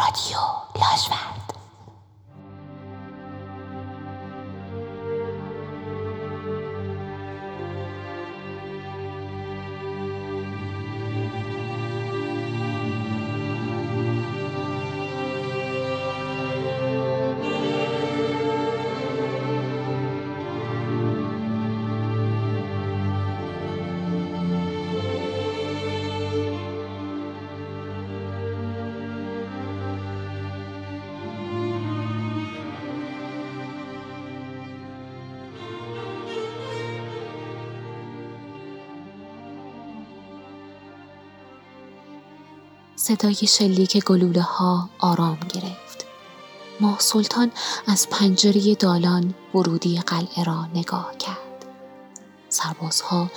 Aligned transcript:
رادیو 0.00 0.38
لاجورد 0.80 1.59
صدای 43.02 43.34
شلیک 43.34 44.04
گلوله 44.04 44.42
ها 44.42 44.88
آرام 44.98 45.38
گرفت. 45.54 46.06
ماه 46.80 46.98
سلطان 46.98 47.50
از 47.86 48.08
پنجره 48.10 48.74
دالان 48.74 49.34
ورودی 49.54 49.98
قلعه 49.98 50.44
را 50.44 50.66
نگاه 50.74 51.16
کرد. 51.18 51.66
سربازها 52.48 53.30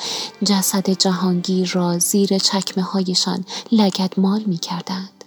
جسد 0.44 0.90
جهانگیر 0.90 1.72
را 1.74 2.00
زیر 2.00 2.38
چکمه 2.38 2.84
هایشان 2.84 3.46
لگد 3.72 4.14
مال 4.18 4.44
می 4.44 4.58
کردند. 4.58 5.24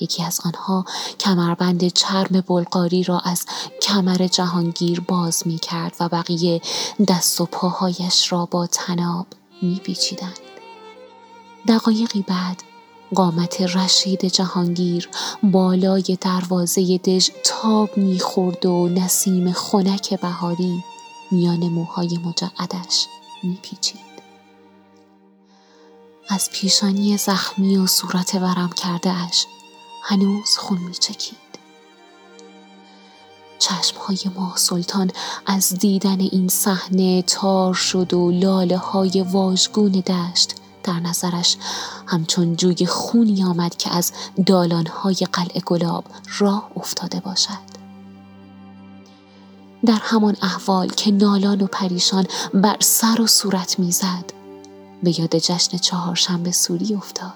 یکی 0.00 0.24
از 0.24 0.40
آنها 0.44 0.84
کمربند 1.20 1.88
چرم 1.88 2.40
بلغاری 2.40 3.02
را 3.02 3.18
از 3.18 3.46
کمر 3.82 4.26
جهانگیر 4.26 5.00
باز 5.00 5.46
می 5.46 5.58
کرد 5.58 5.96
و 6.00 6.08
بقیه 6.08 6.60
دست 7.08 7.40
و 7.40 7.46
پاهایش 7.46 8.32
را 8.32 8.46
با 8.46 8.66
تناب 8.66 9.26
می 9.62 9.80
پیچیدند. 9.84 10.38
دقایقی 11.68 12.22
بعد 12.22 12.62
قامت 13.14 13.60
رشید 13.60 14.24
جهانگیر 14.24 15.08
بالای 15.42 16.18
دروازه 16.20 16.98
دژ 16.98 17.30
تاب 17.44 17.96
می‌خورد 17.96 18.66
و 18.66 18.88
نسیم 18.88 19.52
خنک 19.52 20.20
بهاری 20.20 20.84
میان 21.30 21.68
موهای 21.68 22.18
مجعدش 22.24 23.06
میپیچید. 23.42 24.12
از 26.28 26.50
پیشانی 26.52 27.16
زخمی 27.16 27.76
و 27.76 27.86
صورت 27.86 28.34
ورم 28.34 28.70
کرده 28.76 29.10
اش 29.10 29.46
هنوز 30.02 30.56
خون 30.56 30.78
میچکید. 30.78 31.36
چشمهای 33.58 34.18
ماه 34.36 34.56
سلطان 34.56 35.10
از 35.46 35.74
دیدن 35.78 36.20
این 36.20 36.48
صحنه 36.48 37.22
تار 37.22 37.74
شد 37.74 38.14
و 38.14 38.30
لاله 38.30 38.76
های 38.76 39.24
واژگون 39.30 39.90
دشت 39.90 40.61
در 40.82 41.00
نظرش. 41.00 41.56
همچون 42.06 42.56
جوی 42.56 42.86
خونی 42.86 43.44
آمد 43.44 43.76
که 43.76 43.96
از 43.96 44.12
دالانهای 44.46 45.16
قلعه 45.32 45.60
گلاب 45.60 46.04
راه 46.38 46.70
افتاده 46.76 47.20
باشد. 47.20 47.72
در 49.86 49.98
همان 50.02 50.36
احوال 50.42 50.88
که 50.88 51.10
نالان 51.10 51.60
و 51.60 51.66
پریشان 51.66 52.26
بر 52.54 52.76
سر 52.80 53.20
و 53.20 53.26
صورت 53.26 53.78
می‌زد 53.78 54.24
به 55.02 55.20
یاد 55.20 55.36
جشن 55.36 55.78
چهارشنبه 55.78 56.52
سوری 56.52 56.94
افتاد 56.94 57.32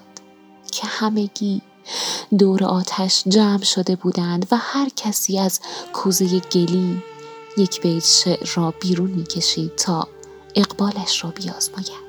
که 0.71 0.87
همگی 0.87 1.61
دور 2.37 2.63
آتش 2.63 3.23
جمع 3.27 3.63
شده 3.63 3.95
بودند 3.95 4.47
و 4.51 4.57
هر 4.61 4.89
کسی 4.95 5.39
از 5.39 5.59
کوزه 5.93 6.39
گلی 6.39 7.03
یک 7.57 7.81
بیت 7.81 8.05
شعر 8.05 8.49
را 8.55 8.73
بیرون 8.81 9.09
می‌کشید 9.09 9.75
تا 9.75 10.07
اقبالش 10.55 11.23
را 11.23 11.31
بیازماید. 11.31 12.06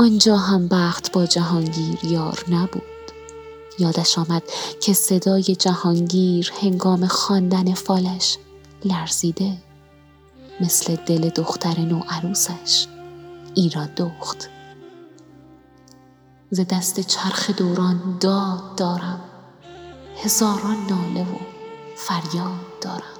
آنجا 0.00 0.36
هم 0.36 0.68
بخت 0.68 1.12
با 1.12 1.26
جهانگیر 1.26 2.04
یار 2.04 2.44
نبود. 2.48 2.82
یادش 3.78 4.18
آمد 4.18 4.42
که 4.80 4.92
صدای 4.92 5.42
جهانگیر 5.42 6.52
هنگام 6.62 7.06
خواندن 7.06 7.74
فالش 7.74 8.38
لرزیده 8.84 9.58
مثل 10.60 10.96
دل 10.96 11.28
دختر 11.28 11.80
نو 11.80 12.00
عروسش 12.08 12.86
ایران 13.54 13.88
دخت. 13.96 14.48
ز 16.50 16.60
دست 16.70 17.00
چرخ 17.00 17.50
دوران 17.50 18.18
داد 18.20 18.76
دارم 18.76 19.20
هزاران 20.16 20.76
ناله 20.90 21.22
و 21.22 21.38
فریاد 21.96 22.80
دارم. 22.80 23.17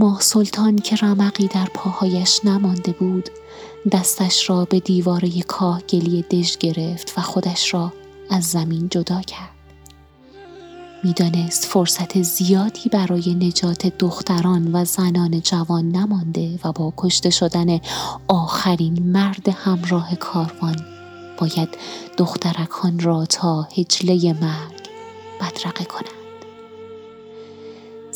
ماه 0.00 0.20
سلطان 0.20 0.76
که 0.76 0.96
رمقی 0.96 1.48
در 1.48 1.64
پاهایش 1.74 2.40
نمانده 2.44 2.92
بود 2.92 3.28
دستش 3.92 4.50
را 4.50 4.64
به 4.64 4.80
دیواره 4.80 5.42
کاه 5.42 5.82
گلی 5.82 6.22
دژ 6.22 6.56
گرفت 6.56 7.18
و 7.18 7.20
خودش 7.20 7.74
را 7.74 7.92
از 8.30 8.44
زمین 8.44 8.88
جدا 8.88 9.20
کرد. 9.20 9.50
می‌دانست 11.04 11.64
فرصت 11.64 12.22
زیادی 12.22 12.88
برای 12.88 13.34
نجات 13.34 13.86
دختران 13.98 14.72
و 14.72 14.84
زنان 14.84 15.40
جوان 15.40 15.88
نمانده 15.88 16.58
و 16.64 16.72
با 16.72 16.92
کشته 16.96 17.30
شدن 17.30 17.80
آخرین 18.28 19.02
مرد 19.12 19.48
همراه 19.48 20.14
کاروان 20.14 20.76
باید 21.38 21.68
دخترکان 22.16 22.98
را 23.00 23.26
تا 23.26 23.68
هجله 23.76 24.32
مرگ 24.32 24.88
بدرقه 25.40 25.84
کند. 25.84 26.19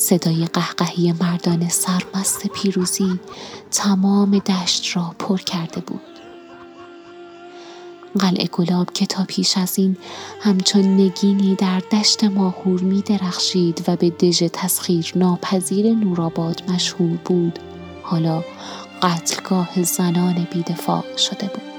صدای 0.05 0.45
قهقهی 0.45 1.11
مردان 1.21 1.69
سرمست 1.69 2.47
پیروزی 2.47 3.19
تمام 3.71 4.39
دشت 4.39 4.97
را 4.97 5.15
پر 5.19 5.37
کرده 5.37 5.81
بود. 5.81 6.01
قلعه 8.19 8.47
گلاب 8.47 8.93
که 8.93 9.05
تا 9.05 9.25
پیش 9.27 9.57
از 9.57 9.79
این 9.79 9.97
همچون 10.41 11.01
نگینی 11.01 11.55
در 11.55 11.79
دشت 11.79 12.23
ماهور 12.23 12.81
می 12.81 13.01
درخشید 13.01 13.83
و 13.87 13.95
به 13.95 14.09
دژ 14.09 14.43
تسخیر 14.53 15.11
ناپذیر 15.15 15.93
نورآباد 15.95 16.71
مشهور 16.71 17.17
بود 17.25 17.59
حالا 18.03 18.43
قتلگاه 19.01 19.83
زنان 19.83 20.47
بیدفاع 20.51 21.17
شده 21.17 21.47
بود. 21.47 21.74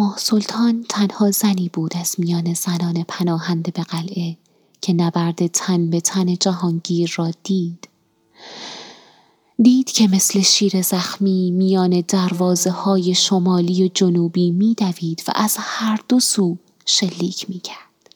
ماه 0.00 0.18
سلطان 0.18 0.84
تنها 0.88 1.30
زنی 1.30 1.70
بود 1.72 1.96
از 1.96 2.14
میان 2.18 2.54
زنان 2.54 3.04
پناهنده 3.08 3.70
به 3.70 3.82
قلعه 3.82 4.36
که 4.80 4.92
نبرد 4.92 5.46
تن 5.46 5.90
به 5.90 6.00
تن 6.00 6.34
جهانگیر 6.34 7.14
را 7.16 7.30
دید. 7.42 7.88
دید 9.62 9.90
که 9.90 10.08
مثل 10.08 10.40
شیر 10.40 10.82
زخمی 10.82 11.50
میان 11.50 12.04
دروازه 12.08 12.70
های 12.70 13.14
شمالی 13.14 13.84
و 13.84 13.90
جنوبی 13.94 14.50
میدوید 14.50 15.22
و 15.28 15.32
از 15.34 15.56
هر 15.58 16.00
دو 16.08 16.20
سو 16.20 16.56
شلیک 16.86 17.50
می‌کرد. 17.50 18.14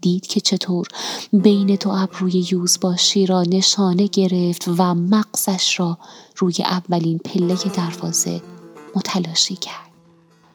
دید 0.00 0.26
که 0.26 0.40
چطور 0.40 0.86
بین 1.32 1.76
دو 1.80 1.90
ابروی 1.90 2.46
یوزباشی 2.50 3.26
را 3.26 3.42
نشانه 3.42 4.06
گرفت 4.06 4.68
و 4.68 4.94
مغزش 4.94 5.80
را 5.80 5.98
روی 6.36 6.54
اولین 6.60 7.18
پله 7.18 7.54
دروازه 7.54 8.42
متلاشی 8.96 9.56
کرد. 9.56 9.91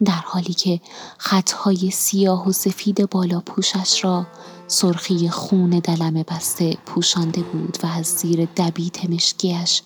در 0.05 0.23
حالی 0.25 0.53
که 0.53 0.81
خطهای 1.17 1.91
سیاه 1.91 2.47
و 2.47 2.51
سفید 2.51 3.09
بالا 3.09 3.39
پوشش 3.39 4.03
را 4.03 4.27
سرخی 4.67 5.29
خون 5.29 5.69
دلم 5.69 6.13
بسته 6.23 6.77
پوشانده 6.85 7.41
بود 7.41 7.77
و 7.83 7.87
از 7.87 8.05
زیر 8.05 8.47
دبیت 8.57 9.09
مشکیش 9.09 9.81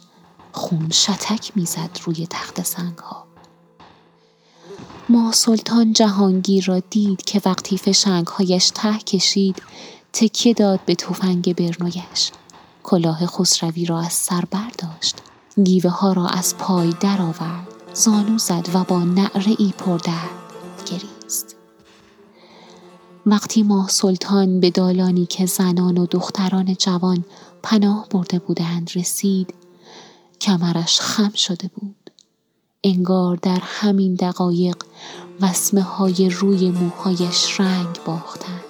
خون 0.52 0.90
شتک 0.90 1.52
می‌زد 1.56 2.00
روی 2.04 2.28
تخت 2.30 2.64
سنگ 2.66 2.98
ها 2.98 3.26
ما 5.10 5.32
سلطان 5.32 5.94
جهانگیر 5.94 6.66
را 6.66 6.80
دید 6.80 7.22
که 7.22 7.42
وقتی 7.46 7.78
فشنگهایش 7.78 8.72
ته 8.76 8.98
کشید 8.98 9.62
تکیه 10.14 10.54
داد 10.54 10.80
به 10.86 10.96
تفنگ 10.96 11.56
برنویش. 11.56 12.32
کلاه 12.84 13.26
خسروی 13.26 13.86
را 13.86 14.00
از 14.00 14.14
سر 14.14 14.44
برداشت. 14.52 15.16
گیوه 15.64 15.90
ها 15.90 16.14
را 16.14 16.28
از 16.28 16.58
پای 16.58 16.94
درآورد. 17.00 17.71
زانو 17.94 18.38
زد 18.38 18.68
و 18.74 18.84
با 18.84 19.00
نعره 19.00 19.56
ای 19.60 19.74
پردرد 19.78 20.30
گریست. 20.86 21.56
وقتی 23.26 23.64
ماه 23.64 23.90
سلطان 23.90 24.60
به 24.60 24.70
دالانی 24.70 25.26
که 25.26 25.46
زنان 25.46 25.98
و 25.98 26.06
دختران 26.06 26.76
جوان 26.76 27.26
پناه 27.64 28.08
برده 28.12 28.40
بودند 28.40 28.92
رسید 28.96 29.54
کمرش 30.42 31.00
خم 31.00 31.32
شده 31.34 31.70
بود. 31.76 32.12
انگار 32.84 33.36
در 33.36 33.60
همین 33.64 34.16
دقایق 34.16 34.78
وسمه 35.42 35.82
های 35.82 36.30
روی 36.30 36.72
موهایش 36.72 37.60
رنگ 37.60 38.04
باختند. 38.06 38.62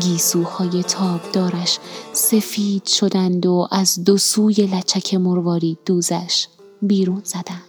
گیسوهای 0.00 0.82
تابدارش 0.82 1.78
سفید 2.12 2.86
شدند 2.86 3.46
و 3.46 3.68
از 3.70 4.04
دو 4.04 4.16
سوی 4.16 4.54
لچک 4.54 5.14
مرواری 5.14 5.78
دوزش 5.84 6.48
بیرون 6.82 7.22
زدند. 7.24 7.65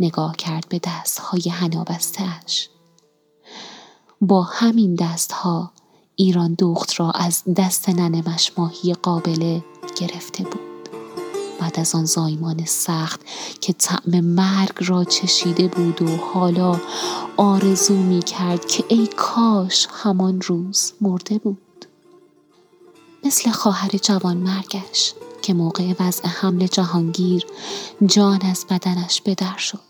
نگاه 0.00 0.36
کرد 0.36 0.66
به 0.68 0.80
دستهای 0.84 1.48
هنابستهاش 1.50 2.68
با 4.20 4.42
همین 4.42 4.94
دستها 4.94 5.72
ایران 6.16 6.54
دخت 6.58 7.00
را 7.00 7.10
از 7.10 7.42
دست 7.56 7.88
ننمش 7.88 8.52
ماهی 8.58 8.94
قابله 8.94 9.64
گرفته 9.96 10.44
بود. 10.44 10.88
بعد 11.60 11.80
از 11.80 11.94
آن 11.94 12.04
زایمان 12.04 12.64
سخت 12.64 13.20
که 13.60 13.72
طعم 13.72 14.20
مرگ 14.20 14.72
را 14.78 15.04
چشیده 15.04 15.68
بود 15.68 16.02
و 16.02 16.16
حالا 16.16 16.80
آرزو 17.36 17.94
می 17.94 18.22
کرد 18.22 18.66
که 18.66 18.84
ای 18.88 19.06
کاش 19.16 19.88
همان 19.90 20.40
روز 20.40 20.92
مرده 21.00 21.38
بود. 21.38 21.58
مثل 23.24 23.50
خواهر 23.50 23.90
جوان 24.02 24.36
مرگش 24.36 25.14
که 25.44 25.54
موقع 25.54 25.94
وضع 26.00 26.26
حمل 26.26 26.66
جهانگیر 26.66 27.46
جان 28.06 28.40
از 28.42 28.66
بدنش 28.70 29.22
بدر 29.26 29.56
شد. 29.56 29.80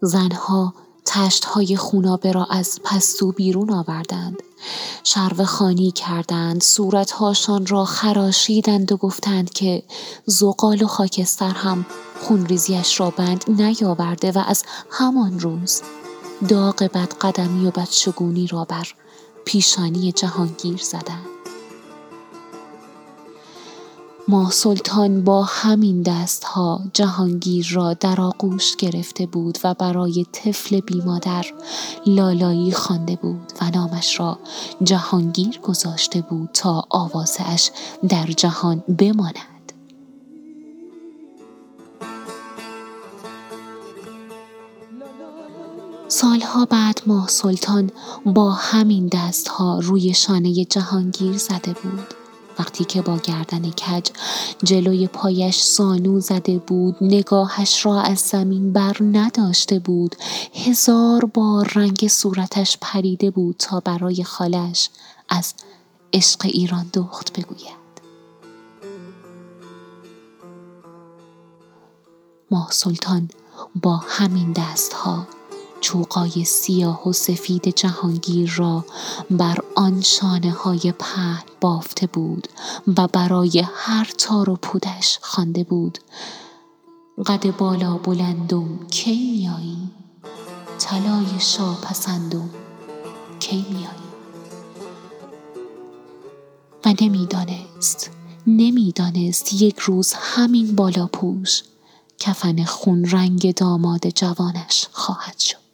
زنها 0.00 0.74
تشت 1.04 1.44
های 1.44 1.76
خونابه 1.76 2.32
را 2.32 2.44
از 2.44 2.80
پستو 2.84 3.32
بیرون 3.32 3.70
آوردند. 3.70 4.42
شرو 5.04 5.44
خانی 5.44 5.90
کردند 5.90 6.62
صورتهاشان 6.62 7.66
را 7.66 7.84
خراشیدند 7.84 8.92
و 8.92 8.96
گفتند 8.96 9.50
که 9.50 9.82
زغال 10.26 10.82
و 10.82 10.86
خاکستر 10.86 11.50
هم 11.50 11.86
خونریزیش 12.20 13.00
را 13.00 13.10
بند 13.10 13.44
نیاورده 13.48 14.32
و 14.32 14.42
از 14.46 14.64
همان 14.90 15.40
روز 15.40 15.82
داغ 16.48 16.82
بدقدمی 16.82 17.66
و 17.66 17.70
بدشگونی 17.70 18.46
را 18.46 18.64
بر 18.64 18.94
پیشانی 19.44 20.12
جهانگیر 20.12 20.80
زدند. 20.82 21.37
ما 24.30 24.50
سلطان 24.50 25.24
با 25.24 25.42
همین 25.42 26.02
دستها 26.02 26.80
جهانگیر 26.92 27.68
را 27.72 27.94
در 27.94 28.20
آغوش 28.20 28.76
گرفته 28.76 29.26
بود 29.26 29.58
و 29.64 29.74
برای 29.74 30.26
طفل 30.32 30.80
بیمادر 30.80 31.46
لالایی 32.06 32.72
خوانده 32.72 33.16
بود 33.16 33.52
و 33.60 33.70
نامش 33.70 34.20
را 34.20 34.38
جهانگیر 34.82 35.58
گذاشته 35.58 36.20
بود 36.20 36.48
تا 36.52 36.84
آوازش 36.90 37.70
در 38.08 38.26
جهان 38.26 38.78
بماند. 38.98 39.72
سالها 46.08 46.64
بعد 46.64 47.00
ماه 47.06 47.28
سلطان 47.28 47.90
با 48.26 48.50
همین 48.50 49.10
دستها 49.12 49.78
روی 49.78 50.14
شانه 50.14 50.64
جهانگیر 50.64 51.38
زده 51.38 51.72
بود. 51.72 52.17
وقتی 52.58 52.84
که 52.84 53.02
با 53.02 53.16
گردن 53.16 53.70
کج 53.70 54.10
جلوی 54.62 55.06
پایش 55.06 55.60
سانو 55.60 56.20
زده 56.20 56.58
بود 56.58 56.96
نگاهش 57.00 57.86
را 57.86 58.00
از 58.00 58.18
زمین 58.18 58.72
بر 58.72 58.96
نداشته 59.12 59.78
بود. 59.78 60.16
هزار 60.54 61.24
بار 61.24 61.72
رنگ 61.74 62.08
صورتش 62.08 62.78
پریده 62.80 63.30
بود 63.30 63.56
تا 63.58 63.80
برای 63.80 64.24
خالش 64.24 64.90
از 65.28 65.54
عشق 66.12 66.40
ایران 66.44 66.90
دخت 66.94 67.40
بگوید. 67.40 67.78
ماه 72.50 72.68
سلطان 72.70 73.30
با 73.82 73.96
همین 73.96 74.52
دستها 74.52 75.26
چوقای 75.80 76.44
سیاه 76.44 77.08
و 77.08 77.12
سفید 77.12 77.68
جهانگیر 77.68 78.54
را 78.56 78.84
بر 79.30 79.58
آن 79.74 80.00
شانه 80.00 80.50
های 80.50 80.92
پهن 80.98 81.42
بافته 81.60 82.06
بود 82.06 82.48
و 82.96 83.06
برای 83.06 83.64
هر 83.74 84.10
تار 84.18 84.50
و 84.50 84.56
پودش 84.56 85.18
خوانده 85.22 85.64
بود. 85.64 85.98
قد 87.26 87.56
بالا 87.56 87.98
بلندم 87.98 88.86
کی 88.90 89.30
میایی؟ 89.30 89.90
طلای 90.78 91.40
شا 91.40 91.72
پسندم 91.72 92.50
کی 93.40 93.66
میایی؟ 93.70 94.08
و 96.84 96.94
نمی‌دانست 97.00 98.10
نمی‌دانست 98.46 99.62
یک 99.62 99.78
روز 99.78 100.12
همین 100.16 100.76
بالا 100.76 101.06
پوش 101.06 101.62
کفن 102.18 102.64
خون 102.64 103.04
رنگ 103.04 103.54
داماد 103.54 104.08
جوانش 104.08 104.88
خواهد 104.92 105.38
شد. 105.38 105.67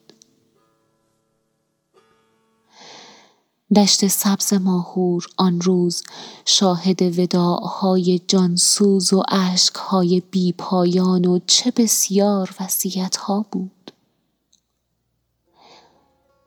دشت 3.77 4.07
سبز 4.07 4.53
ماهور 4.53 5.27
آن 5.37 5.61
روز 5.61 6.03
شاهد 6.45 7.19
وداعهای 7.19 8.21
جانسوز 8.29 9.13
و 9.13 9.23
اشکهای 9.29 10.23
بیپایان 10.31 11.25
و 11.25 11.39
چه 11.47 11.73
بسیار 11.77 12.51
وسیعتها 12.61 13.47
بود. 13.53 13.93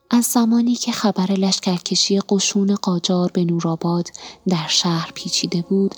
از 0.09 0.25
زمانی 0.25 0.75
که 0.75 0.91
خبر 0.91 1.31
لشکرکشی 1.31 2.19
قشون 2.29 2.75
قاجار 2.75 3.31
به 3.33 3.45
نورآباد 3.45 4.07
در 4.47 4.67
شهر 4.67 5.11
پیچیده 5.13 5.61
بود 5.61 5.95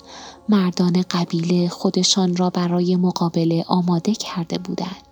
مردان 0.48 1.04
قبیله 1.10 1.68
خودشان 1.68 2.36
را 2.36 2.50
برای 2.50 2.96
مقابله 2.96 3.64
آماده 3.68 4.14
کرده 4.14 4.58
بودند. 4.58 5.09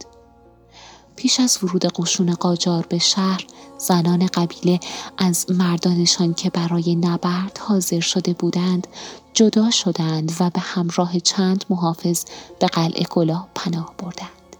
پیش 1.18 1.40
از 1.40 1.58
ورود 1.62 1.84
قشون 1.84 2.34
قاجار 2.34 2.86
به 2.88 2.98
شهر 2.98 3.44
زنان 3.78 4.26
قبیله 4.26 4.80
از 5.18 5.46
مردانشان 5.50 6.34
که 6.34 6.50
برای 6.50 6.96
نبرد 6.96 7.58
حاضر 7.58 8.00
شده 8.00 8.32
بودند 8.32 8.86
جدا 9.34 9.70
شدند 9.70 10.32
و 10.40 10.50
به 10.50 10.60
همراه 10.60 11.20
چند 11.20 11.64
محافظ 11.70 12.24
به 12.60 12.66
قلعه 12.66 13.04
گلا 13.10 13.46
پناه 13.54 13.94
بردند. 13.98 14.56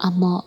اما 0.00 0.44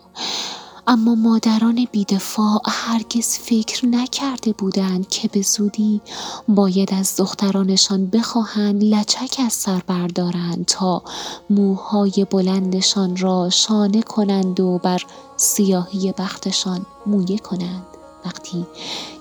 اما 0.88 1.14
مادران 1.14 1.86
بیدفاع 1.92 2.60
هرگز 2.66 3.38
فکر 3.38 3.86
نکرده 3.86 4.52
بودند 4.52 5.08
که 5.08 5.28
به 5.28 5.42
زودی 5.42 6.00
باید 6.48 6.94
از 6.94 7.16
دخترانشان 7.16 8.06
بخواهند 8.06 8.84
لچک 8.84 9.40
از 9.46 9.52
سر 9.52 9.82
بردارند 9.86 10.64
تا 10.64 11.02
موهای 11.50 12.26
بلندشان 12.30 13.16
را 13.16 13.50
شانه 13.50 14.02
کنند 14.02 14.60
و 14.60 14.78
بر 14.78 15.02
سیاهی 15.36 16.12
بختشان 16.12 16.86
مویه 17.06 17.38
کنند. 17.38 17.86
وقتی 18.24 18.66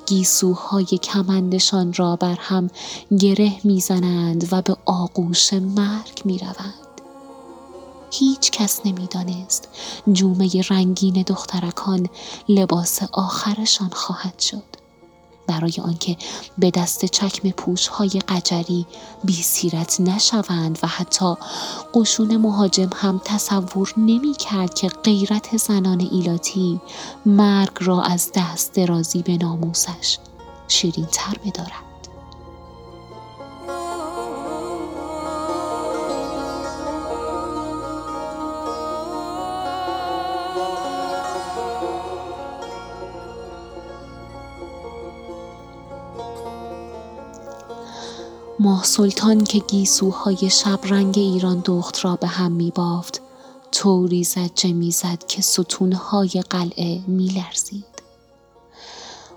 گیسوهای 0.05 0.85
کمندشان 0.85 1.93
را 1.93 2.15
بر 2.15 2.37
هم 2.39 2.69
گره 3.19 3.51
می‌زنند 3.63 4.47
و 4.51 4.61
به 4.61 4.77
آغوش 4.85 5.53
مرگ 5.53 6.21
می‌روند. 6.25 6.84
هیچ 8.19 8.51
کس 8.51 8.81
نمی‌دانست 8.85 9.67
جومه 10.13 10.61
رنگین 10.69 11.21
دخترکان 11.21 12.09
لباس 12.49 12.99
آخرشان 13.11 13.89
خواهد 13.89 14.39
شد 14.39 14.63
برای 15.47 15.73
آنکه 15.83 16.17
به 16.57 16.71
دست 16.71 17.05
چکم 17.05 17.49
پوش 17.49 17.87
های 17.87 18.09
قجری 18.09 18.85
بی 19.23 19.43
سیرت 19.43 19.99
نشوند 19.99 20.79
و 20.83 20.87
حتی 20.87 21.35
قشون 21.93 22.37
مهاجم 22.37 22.89
هم 22.95 23.21
تصور 23.25 23.93
نمی 23.97 24.33
کرد 24.33 24.73
که 24.73 24.87
غیرت 24.87 25.57
زنان 25.57 25.99
ایلاتی 26.11 26.81
مرگ 27.25 27.71
را 27.79 28.01
از 28.01 28.31
دست 28.35 28.73
درازی 28.73 29.21
به 29.21 29.37
ناموسش 29.37 30.17
شیرین 30.67 31.05
تر 31.05 31.33
بدارد. 31.45 31.84
ماه 48.65 48.83
سلطان 48.83 49.43
که 49.43 49.59
گیسوهای 49.59 50.49
شب 50.49 50.79
رنگ 50.83 51.17
ایران 51.17 51.61
دخت 51.65 52.05
را 52.05 52.15
به 52.15 52.27
هم 52.27 52.51
می 52.51 52.71
بافت 52.71 53.21
طوری 53.71 54.23
زجه 54.23 54.73
می‌زد 54.73 55.25
که 55.27 55.41
ستونهای 55.41 56.43
قلعه 56.49 57.01
میلرزید 57.07 57.85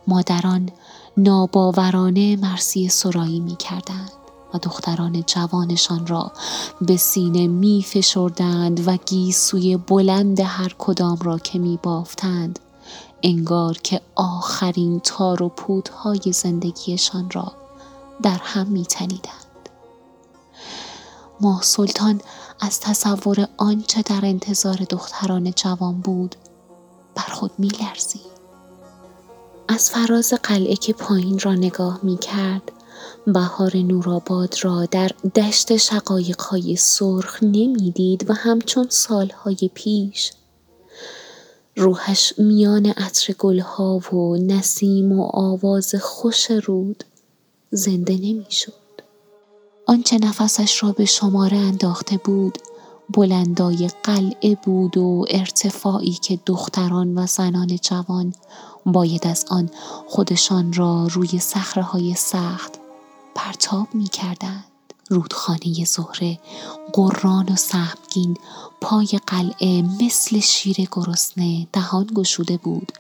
مادران 0.07 0.71
ناباورانه 1.17 2.37
مرسی 2.37 2.89
سرایی 2.89 3.41
می 3.41 3.57
کردند 3.57 4.13
و 4.55 4.59
دختران 4.59 5.25
جوانشان 5.27 6.07
را 6.07 6.33
به 6.81 6.97
سینه 6.97 7.47
می 7.47 7.85
فشردند 7.89 8.89
و 8.89 8.97
گیسوی 8.97 9.77
بلند 9.77 10.41
هر 10.41 10.75
کدام 10.79 11.19
را 11.23 11.39
که 11.39 11.59
می 11.59 11.79
بافتند 11.83 12.59
انگار 13.23 13.79
که 13.83 14.01
آخرین 14.15 15.01
تار 15.01 15.43
و 15.43 15.49
پودهای 15.49 16.33
زندگیشان 16.33 17.31
را 17.31 17.53
در 18.23 18.41
هم 18.43 18.67
می 18.67 18.87
تنیدند. 18.87 19.69
ماه 21.41 21.63
سلطان 21.63 22.21
از 22.61 22.81
تصور 22.81 23.49
آنچه 23.57 24.03
در 24.03 24.21
انتظار 24.23 24.77
دختران 24.77 25.53
جوان 25.57 26.01
بود 26.01 26.37
بر 27.15 27.33
خود 27.35 27.51
می 27.59 27.69
لرزید. 27.69 28.39
از 29.69 29.91
فراز 29.91 30.35
قلعه 30.43 30.77
که 30.77 30.93
پایین 30.93 31.39
را 31.39 31.55
نگاه 31.55 32.01
می 32.03 32.19
کرد 32.19 32.73
بهار 33.27 33.77
نورآباد 33.77 34.55
را 34.63 34.87
در 34.87 35.11
دشت 35.35 35.77
شقایقهای 35.77 36.77
سرخ 36.77 37.43
نمی‌دید 37.43 38.31
و 38.31 38.35
همچون 38.35 38.87
سالهای 38.91 39.71
پیش 39.75 40.33
روحش 41.77 42.33
میان 42.39 42.87
عطر 42.87 43.33
گلها 43.39 43.99
و 44.13 44.37
نسیم 44.37 45.21
و 45.21 45.31
آواز 45.33 45.95
خوش 46.03 46.51
رود 46.51 47.05
زنده 47.71 48.15
نمی‌شد. 48.15 48.73
آنچه 49.87 50.19
نفسش 50.19 50.83
را 50.83 50.93
به 50.93 51.05
شماره 51.05 51.57
انداخته 51.57 52.17
بود 52.17 52.59
بلندای 53.11 53.91
قلعه 54.03 54.55
بود 54.55 54.99
و 54.99 55.25
ارتفاعی 55.31 56.13
که 56.13 56.39
دختران 56.47 57.19
و 57.19 57.27
زنان 57.27 57.77
جوان 57.77 58.35
باید 58.87 59.27
از 59.27 59.45
آن 59.51 59.71
خودشان 60.07 60.73
را 60.73 61.07
روی 61.07 61.39
صخره 61.39 61.83
های 61.83 62.15
سخت 62.15 62.73
پرتاب 63.35 63.89
می 63.95 64.09
کردند. 64.09 64.65
رودخانه 65.11 65.85
زهره 65.85 66.39
قران 66.93 67.49
و 67.49 67.57
سهمگین 67.57 68.37
پای 68.81 69.21
قلعه 69.27 69.83
مثل 69.83 70.41
شیر 70.41 70.77
گرسنه 70.93 71.67
دهان 71.73 72.07
گشوده 72.15 72.57
بود 72.57 72.93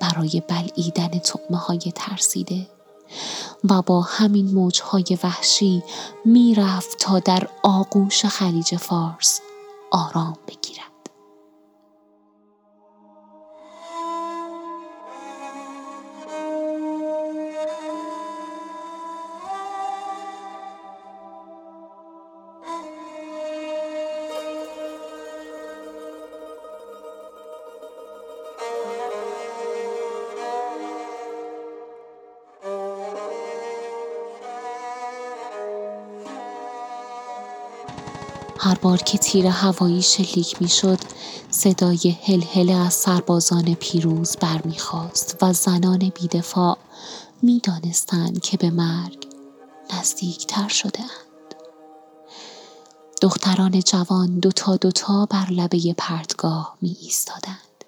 برای 0.00 0.42
بلعیدن 0.48 1.18
طعمه 1.18 1.58
های 1.58 1.92
ترسیده 1.94 2.66
و 3.70 3.82
با 3.82 4.00
همین 4.00 4.54
موجهای 4.54 5.18
وحشی 5.24 5.82
می‌رفت 6.24 6.98
تا 6.98 7.18
در 7.18 7.48
آغوش 7.62 8.24
خلیج 8.24 8.76
فارس 8.76 9.40
آرام 9.90 10.36
بگیرد. 10.48 10.83
هر 38.64 38.74
بار 38.74 38.98
که 38.98 39.18
تیر 39.18 39.46
هوایی 39.46 40.02
شلیک 40.02 40.62
می‌شد 40.62 40.98
صدای 41.50 42.16
هلهله 42.22 42.72
از 42.72 42.94
سربازان 42.94 43.74
پیروز 43.74 44.36
برمیخواست 44.36 45.36
و 45.42 45.52
زنان 45.52 45.98
بیدفاع 45.98 46.78
می‌دانستند 47.42 48.40
که 48.40 48.56
به 48.56 48.70
مرگ 48.70 49.26
نزدیکتر 49.92 50.68
شده 50.68 51.00
اند. 51.00 51.54
دختران 53.22 53.80
جوان 53.80 54.38
دوتا 54.38 54.76
دوتا 54.76 55.26
بر 55.26 55.46
لبه 55.50 55.94
پرتگاه 55.98 56.76
می 56.80 56.96
ایستادند. 57.00 57.84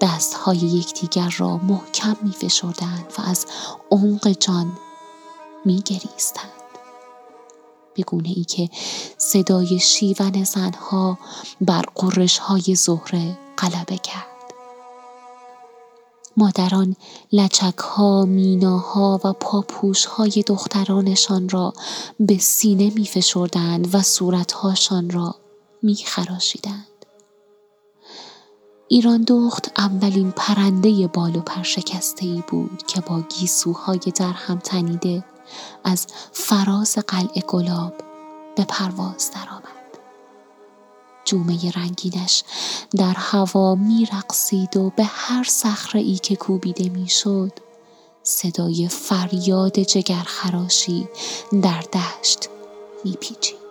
دستهای 0.00 0.58
یکدیگر 0.58 1.34
را 1.38 1.56
محکم 1.56 2.16
می 2.22 2.32
فشردند 2.32 3.12
و 3.18 3.22
از 3.22 3.46
عمق 3.90 4.28
جان 4.28 4.78
می 5.64 5.82
گریستند. 5.82 6.59
به 8.00 8.06
گونه 8.06 8.28
ای 8.28 8.44
که 8.44 8.68
صدای 9.18 9.78
شیون 9.78 10.44
زنها 10.44 11.18
بر 11.60 11.82
قرش 11.94 12.38
های 12.38 12.74
زهره 12.74 13.38
غلبه 13.58 13.96
کرد. 13.96 14.26
مادران 16.36 16.96
لچک 17.32 17.78
ها، 17.78 18.24
میناها 18.24 19.20
و 19.24 19.32
پاپوش 19.32 20.04
های 20.04 20.44
دخترانشان 20.46 21.48
را 21.48 21.72
به 22.20 22.38
سینه 22.38 22.92
می 22.94 23.06
فشردند 23.06 23.94
و 23.94 24.02
صورتهاشان 24.02 25.10
را 25.10 25.34
می 25.82 25.96
خراشیدند. 26.06 26.86
ایران 28.88 29.22
دخت 29.22 29.72
اولین 29.76 30.32
پرنده 30.36 31.06
بال 31.06 31.36
و 31.36 31.40
پرشکسته 31.40 32.26
ای 32.26 32.42
بود 32.48 32.82
که 32.86 33.00
با 33.00 33.20
گیسوهای 33.20 33.98
در 34.16 34.32
هم 34.32 34.58
تنیده 34.58 35.24
از 35.84 36.06
فراز 36.32 36.98
قلعه 37.06 37.42
گلاب 37.48 37.94
به 38.56 38.64
پرواز 38.64 39.30
درآمد. 39.34 39.70
جومه 41.24 41.70
رنگینش 41.70 42.42
در 42.96 43.14
هوا 43.16 43.74
میرقصید 43.74 44.76
و 44.76 44.90
به 44.96 45.04
هر 45.04 45.44
صخره 45.44 46.00
ای 46.00 46.14
که 46.14 46.36
کوبیده 46.36 46.88
می‌شد 46.88 47.52
صدای 48.22 48.88
فریاد 48.88 49.78
جگرخراشی 49.78 51.08
در 51.62 51.84
دشت 51.92 52.48
میپیچید. 53.04 53.69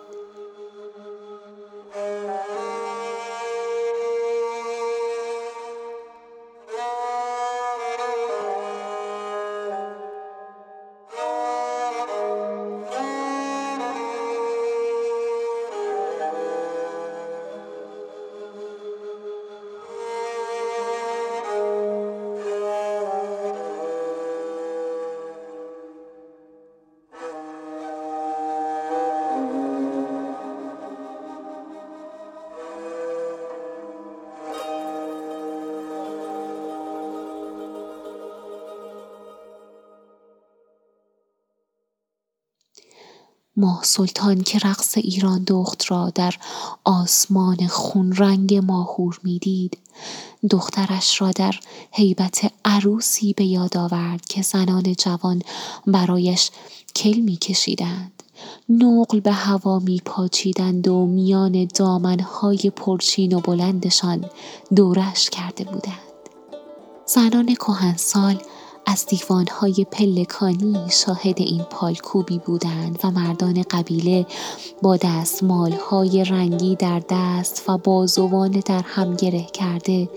ماه 43.60 43.80
سلطان 43.84 44.40
که 44.42 44.58
رقص 44.58 44.98
ایران 44.98 45.44
دخت 45.44 45.84
را 45.90 46.10
در 46.14 46.34
آسمان 46.84 47.66
خون 47.66 48.12
رنگ 48.12 48.54
ماهور 48.54 49.20
می‌دید. 49.22 49.78
دخترش 50.50 51.20
را 51.20 51.30
در 51.30 51.54
حیبت 51.90 52.52
عروسی 52.64 53.32
به 53.32 53.44
یاد 53.44 53.76
آورد 53.76 54.26
که 54.26 54.42
زنان 54.42 54.94
جوان 54.98 55.42
برایش 55.86 56.50
کل 56.96 57.20
می 57.20 57.36
کشیدند 57.36 58.12
نقل 58.68 59.20
به 59.20 59.32
هوا 59.32 59.78
می 59.78 60.02
پاچیدند 60.04 60.88
و 60.88 61.06
میان 61.06 61.68
دامنهای 61.74 62.72
پرچین 62.76 63.32
و 63.32 63.40
بلندشان 63.40 64.24
دورش 64.76 65.30
کرده 65.30 65.64
بودند. 65.64 65.98
زنان 67.06 67.54
کهنسال 67.54 68.42
از 68.86 69.06
دیوانهای 69.06 69.86
پلکانی 69.92 70.76
شاهد 70.90 71.40
این 71.40 71.62
پالکوبی 71.62 72.38
بودند 72.38 72.98
و 73.04 73.10
مردان 73.10 73.64
قبیله 73.70 74.26
با 74.82 74.96
دستمالهای 74.96 76.24
رنگی 76.24 76.76
در 76.76 77.02
دست 77.10 77.64
و 77.68 77.78
بازوان 77.78 78.50
در 78.50 78.82
هم 78.84 79.14
گره 79.14 79.44
کرده 79.44 80.08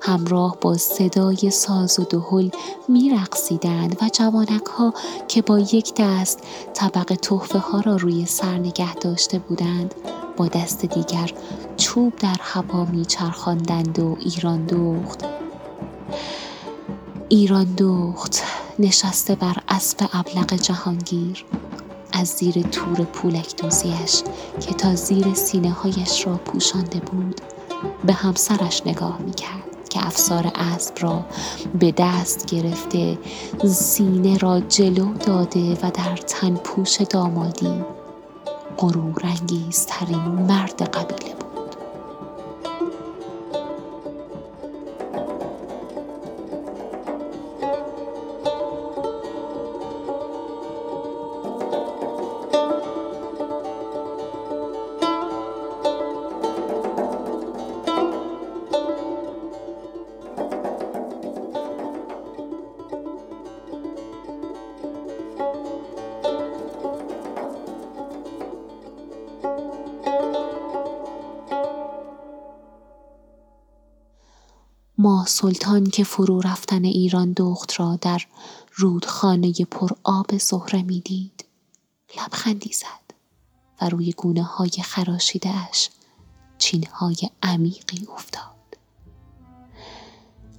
همراه 0.00 0.56
با 0.60 0.76
صدای 0.76 1.50
ساز 1.50 1.98
و 1.98 2.04
دهل 2.04 2.48
میرقصیدند 2.88 3.96
و 4.02 4.10
جوانک 4.12 4.66
ها 4.66 4.94
که 5.28 5.42
با 5.42 5.58
یک 5.58 5.92
دست 5.96 6.38
طبق 6.74 7.14
تحفه 7.22 7.58
ها 7.58 7.80
را 7.80 7.96
روی 7.96 8.26
سر 8.26 8.58
نگه 8.58 8.94
داشته 8.94 9.38
بودند 9.38 9.94
با 10.36 10.48
دست 10.48 10.86
دیگر 10.86 11.32
چوب 11.76 12.16
در 12.16 12.36
هوا 12.40 12.84
میچرخاندند 12.84 13.98
و 13.98 14.16
ایران 14.20 14.64
دوخت. 14.64 15.47
ایران 17.30 17.64
دوخت 17.64 18.42
نشسته 18.78 19.34
بر 19.34 19.56
اسب 19.68 20.08
ابلق 20.12 20.54
جهانگیر. 20.54 21.44
از 22.12 22.28
زیر 22.28 22.62
تور 22.62 23.04
پولک 23.04 23.56
دوزیش 23.56 24.22
که 24.60 24.74
تا 24.74 24.94
زیر 24.94 25.34
سینه 25.34 25.70
هایش 25.70 26.26
را 26.26 26.36
پوشانده 26.36 27.00
بود 27.00 27.40
به 28.04 28.12
همسرش 28.12 28.82
نگاه 28.86 29.18
می 29.18 29.32
کرد 29.32 29.88
که 29.90 30.06
افسار 30.06 30.52
اسب 30.54 30.94
را 31.00 31.24
به 31.78 31.94
دست 31.96 32.46
گرفته 32.46 33.18
سینه 33.66 34.38
را 34.38 34.60
جلو 34.60 35.12
داده 35.14 35.74
و 35.82 35.90
در 35.90 36.16
تن 36.16 36.54
پوش 36.54 36.96
دامادی 37.00 37.84
غرور 38.78 39.22
انگیزترین 39.24 40.18
مرد 40.18 40.82
قبیله 40.82 41.34
بود. 41.34 41.47
ماه 74.98 75.26
سلطان 75.26 75.84
که 75.84 76.04
فرو 76.04 76.40
رفتن 76.40 76.84
ایران 76.84 77.32
دخت 77.32 77.80
را 77.80 77.98
در 78.00 78.22
رودخانه 78.74 79.52
پر 79.52 79.90
آب 80.04 80.38
زهره 80.38 80.82
می‌دید 80.82 81.44
لبخندی 82.18 82.72
زد 82.72 83.14
و 83.80 83.88
روی 83.88 84.12
گونه 84.12 84.42
های 84.42 84.70
خراشیده 84.82 85.50
اش 85.70 85.90
چین 86.58 86.86
های 86.86 87.16
عمیقی 87.42 88.06
افتاد. 88.14 88.42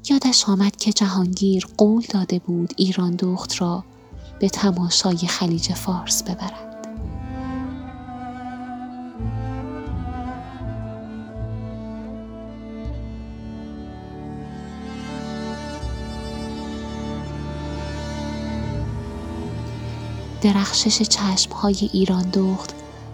یادش 0.10 0.50
آمد 0.50 0.76
که 0.76 0.94
جهانگیر 0.94 1.68
قول 1.78 2.04
داده 2.10 2.40
بود 2.40 2.74
ایران 2.78 3.16
دخت 3.16 3.62
را 3.62 3.84
به 4.40 4.50
تماشای 4.50 5.18
خلیج 5.18 5.74
فارس 5.74 6.24
ببرد. 6.24 6.69
درخشش 20.42 21.02
چشمهای 21.02 21.90
ایران 21.94 22.30
دخت 22.30 22.74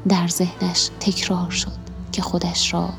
در 0.10 0.28
ذهنش 0.28 0.90
تکرار 1.00 1.50
شد 1.50 1.86
که 2.12 2.22
خودش 2.22 2.74
را 2.74 2.90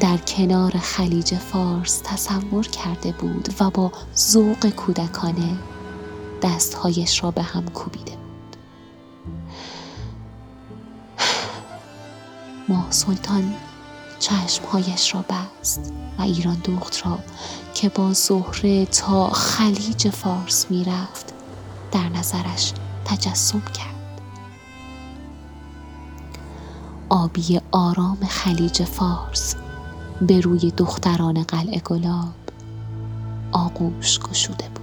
در 0.00 0.16
کنار 0.16 0.70
خلیج 0.70 1.34
فارس 1.34 2.02
تصور 2.04 2.66
کرده 2.66 3.12
بود 3.12 3.54
و 3.60 3.70
با 3.70 3.92
ذوق 4.16 4.68
کودکانه 4.68 5.56
دستهایش 6.42 7.24
را 7.24 7.30
به 7.30 7.42
هم 7.42 7.68
کوبیده 7.68 8.10
بود. 8.10 8.56
ماه 12.68 12.86
سلطان 12.90 13.54
چشمهایش 14.18 15.14
را 15.14 15.24
بست 15.28 15.92
و 16.18 16.22
ایران 16.22 16.62
دخت 16.64 17.06
را 17.06 17.18
که 17.74 17.88
با 17.88 18.12
زهره 18.12 18.86
تا 18.86 19.30
خلیج 19.30 20.08
فارس 20.08 20.66
می‌رفت 20.70 21.34
در 21.92 22.08
نظرش 22.08 22.72
تجسم 23.04 23.60
کرد. 23.60 24.20
آبی 27.08 27.60
آرام 27.70 28.18
خلیج 28.28 28.82
فارس 28.82 29.56
به 30.20 30.40
روی 30.40 30.70
دختران 30.70 31.42
قلعه 31.42 31.80
گلاب 31.80 32.34
آغوش 33.52 34.20
گشوده 34.20 34.68
بود. 34.68 34.79